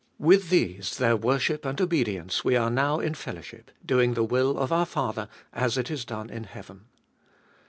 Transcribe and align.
With 0.17 0.49
these, 0.49 0.97
their 0.97 1.15
worship 1.15 1.63
and 1.63 1.79
obedience, 1.79 2.43
we 2.43 2.55
are 2.55 2.71
now 2.71 2.99
in 2.99 3.13
fellowship, 3.13 3.69
doing 3.85 4.15
the 4.15 4.23
will 4.23 4.57
of 4.57 4.71
our 4.71 4.87
Father 4.87 5.29
as 5.53 5.77
it 5.77 5.91
is 5.91 6.05
done 6.05 6.31
in 6.31 6.45
heaven. 6.45 6.85